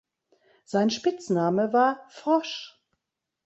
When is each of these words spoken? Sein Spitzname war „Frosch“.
Sein 0.65 0.89
Spitzname 0.89 1.73
war 1.73 2.07
„Frosch“. 2.09 2.83